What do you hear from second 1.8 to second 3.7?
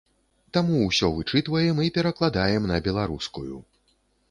і перакладаем на беларускую.